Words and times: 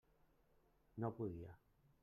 No 1.05 1.13
podia. 1.21 1.55